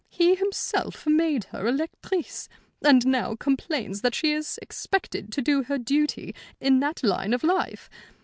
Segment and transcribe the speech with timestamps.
[0.09, 2.49] He himself made her a lectrice,
[2.83, 7.43] and now complains that she is expected to do her duty in that line of
[7.43, 7.87] life.